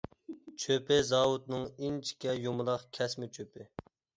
چۆپى 0.63 0.97
زاۋۇتنىڭ 1.09 1.67
ئىنچىكە 1.69 2.35
يۇمىلاق 2.47 2.89
كەسمە 2.99 3.31
چۆپى. 3.39 3.71